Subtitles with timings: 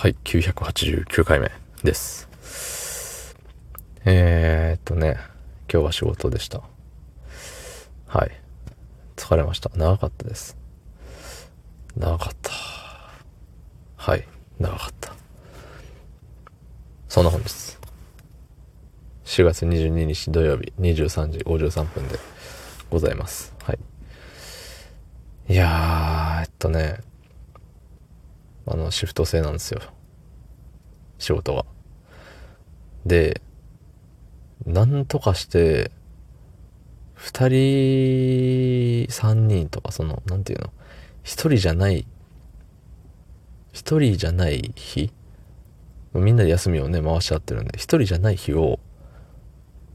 [0.00, 1.50] はい、989回目
[1.84, 2.26] です。
[4.06, 5.18] えー、っとね、
[5.70, 6.62] 今日は仕事でした。
[8.06, 8.30] はい。
[9.14, 9.70] 疲れました。
[9.76, 10.56] 長かったです。
[11.98, 12.50] 長かった。
[13.96, 14.26] はい、
[14.58, 15.12] 長かった。
[17.06, 17.76] そんな本日。
[19.26, 22.18] 4月22日土曜日23時53分で
[22.88, 23.54] ございます。
[23.64, 23.78] はい。
[25.50, 27.00] いやー、えっとね、
[28.72, 29.80] あの、シフト制なんですよ。
[31.18, 31.66] 仕事が。
[33.04, 33.42] で、
[34.64, 35.90] なんとかして、
[37.14, 40.72] 二人、三人とか、その、なんていうの、
[41.22, 42.06] 一人じゃない、
[43.72, 45.12] 一人じゃない日？
[46.14, 48.78] みんなで休みをね、回し合ってるんで、一人じゃない日を、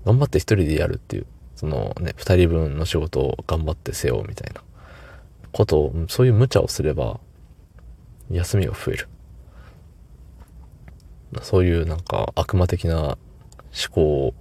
[0.05, 4.62] 頑張って一人でやるっていう、そのね、二人分の仕事を頑張ってせよ、みたいな
[5.52, 7.20] ことを、そういう無茶をすれば、
[8.29, 9.07] 休みが増える。
[11.41, 13.17] そういうなんか悪魔的な思
[13.91, 14.34] 考を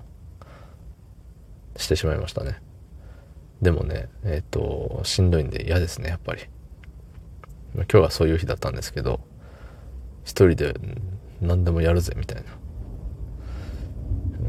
[1.76, 2.60] してしまいましたね。
[3.62, 6.42] でもね、えっ、と、しんどいんで嫌ですね、やっぱり。
[7.74, 9.20] 今日はそういう日だったんですけど、
[10.24, 10.74] 一人で
[11.41, 12.50] 何でもやるぜ、みたいな。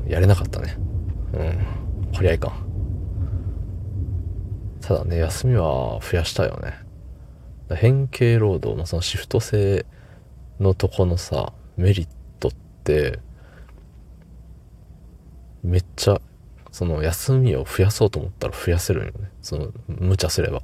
[0.08, 0.78] やれなかったね。
[1.34, 1.66] うん。
[2.16, 2.54] こりゃいかん。
[4.82, 6.85] ただね、休みは増やしたよね。
[7.74, 9.86] 変形労働のそのシフト制
[10.60, 12.08] のとこのさ、メリッ
[12.40, 12.52] トっ
[12.84, 13.20] て、
[15.64, 16.22] めっちゃ、
[16.72, 19.32] その休みを増やそうと思ったら増やせるよね。
[19.42, 20.62] その、無茶すれば。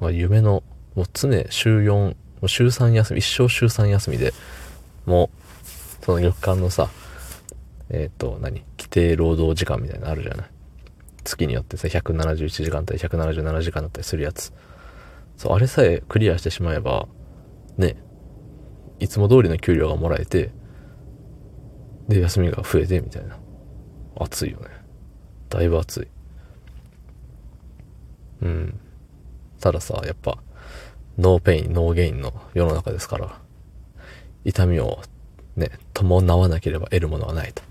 [0.00, 0.62] まあ夢の、
[0.94, 4.32] もう常週4、もう週3休み、一生週3休みで、
[5.06, 5.30] も
[6.02, 6.88] う、その月間のさ、
[7.90, 10.50] えっ、と、何規定労働時間みたいなのあるじゃない。
[11.28, 14.52] 月によってさ、171時間だったり177時間だったりするやつ。
[15.36, 17.06] そう、あれさえクリアしてしまえば、
[17.76, 17.96] ね、
[18.98, 20.50] いつも通りの給料がもらえて、
[22.08, 23.38] で、休みが増えて、みたいな。
[24.16, 24.66] 暑いよね。
[25.50, 26.08] だいぶ暑い。
[28.42, 28.80] うん。
[29.60, 30.38] たださ、やっぱ、
[31.18, 33.38] No pain, no gain の世の中ですから、
[34.44, 35.00] 痛みを
[35.56, 37.62] ね、伴わなければ得るものはないと。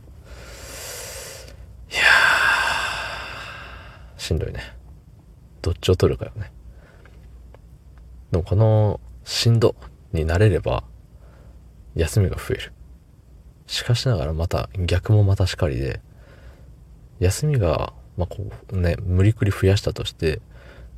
[1.91, 4.59] いやー、しんどいね。
[5.61, 6.51] どっちを取るかよね。
[8.31, 9.73] でもこの、しんど
[10.11, 10.83] になれれば、
[11.95, 12.73] 休みが増える。
[13.67, 16.01] しかしながらまた逆もまたしかりで、
[17.19, 20.41] 休みが、まあ、こうね、無理くり増やしたとして、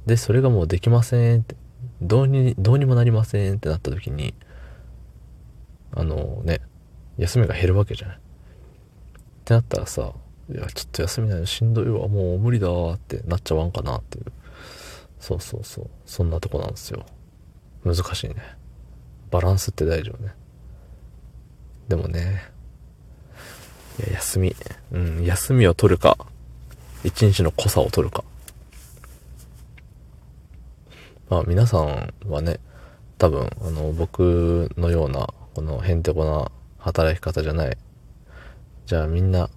[0.07, 1.55] で、それがもうできませんって、
[2.01, 4.33] どうに、どうにもなりませんってなった時に、
[5.91, 6.61] あのね、
[7.17, 8.17] 休みが減るわけじゃない。
[8.17, 8.21] っ
[9.45, 10.13] てなったらさ、
[10.51, 14.25] いや、ちょっと休みないのしんどいわ、もう無理だわってなっちゃわんかなっていう。
[15.19, 15.89] そうそうそう。
[16.05, 17.05] そんなとこなんですよ。
[17.83, 18.35] 難しいね。
[19.29, 20.33] バランスって大事よね。
[21.87, 22.43] でもね、
[23.99, 24.55] いや休み、
[24.91, 26.17] うん、休みを取るか、
[27.03, 28.23] 一日の濃さを取るか。
[31.29, 32.59] まあ皆さんはね、
[33.17, 37.77] 多分、あの、僕のような、このへんてこな働き方じゃない。
[38.85, 39.49] じゃあみんな、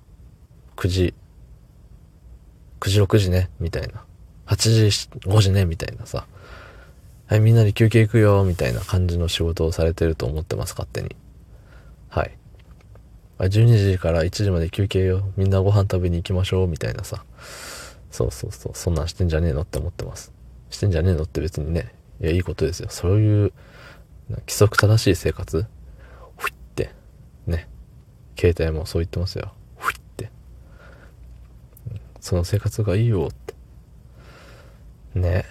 [0.82, 1.14] 9時、
[2.80, 4.04] 9時6時ね、みたいな。
[4.46, 4.56] 8
[4.90, 6.26] 時5時ね、みたいなさ。
[7.28, 11.14] はい、みんなで休憩行くよ、みたいな感じの仕事をされてると思ってます、勝手に。
[12.08, 12.36] はい。
[13.38, 15.30] 12時から1時まで休憩よ。
[15.36, 17.24] みんなご飯食べに行きましょう、みたいなさ。
[18.10, 18.72] そうそうそう。
[18.74, 20.32] そんなんしてんじゃねえのって思ってます。
[20.68, 21.94] してんじゃねえのって別にね。
[22.20, 22.88] いや、いいことですよ。
[22.90, 23.52] そういう、
[24.30, 25.64] 規則正しい生活？
[26.36, 26.90] ふいって。
[27.46, 27.68] ね。
[28.36, 29.54] 携帯もそう言ってますよ。
[32.22, 33.54] その生活がいいよって。
[35.18, 35.44] ね。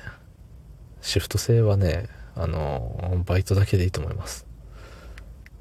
[1.01, 4.47] シフト制はね、あの、バイトだけでいいと思います。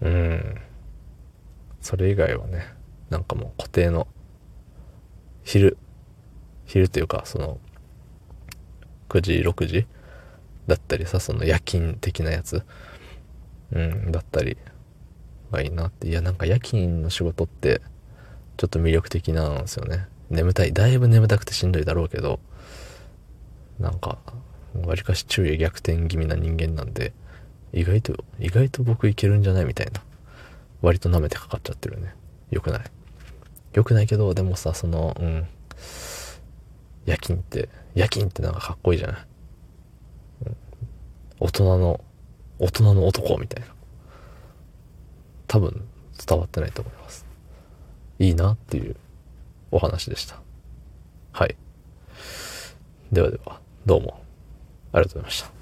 [0.03, 0.54] うん。
[1.81, 2.65] それ以外はね、
[3.10, 4.06] なんかもう固定の、
[5.43, 5.76] 昼、
[6.65, 7.59] 昼というか、その、
[9.09, 9.87] 9時、6時
[10.69, 12.62] だったりさ、その夜勤的なやつ、
[13.73, 14.56] うん、だったり
[15.50, 16.06] がいいなって。
[16.06, 17.81] いや、なんか夜勤の仕事って、
[18.56, 20.06] ちょっと魅力的なんですよね。
[20.31, 20.73] 眠たい。
[20.73, 22.41] だいぶ眠たくてしんどいだろうけど、
[23.79, 24.19] なんか、
[24.75, 27.12] わりかし昼夜逆転気味な人間なんで、
[27.73, 30.03] 意外と、意外と僕いけるんじゃないみたいな。
[30.82, 32.15] 割と舐めてかかっちゃってるね。
[32.50, 32.82] よくない。
[33.75, 35.47] よくないけど、でもさ、その、うん。
[37.06, 39.17] 夜勤って、夜勤ってなんかかっこいいじゃない。
[40.47, 40.56] うん、
[41.41, 42.00] 大人の、
[42.59, 43.69] 大人の男みたいな。
[45.49, 45.88] 多分
[46.25, 47.26] 伝わってないと思います。
[48.21, 48.97] いいなっていう
[49.70, 50.40] お話でした。
[51.32, 51.56] はい。
[53.12, 54.22] ではでは、どうも
[54.93, 55.60] ありがとうございました。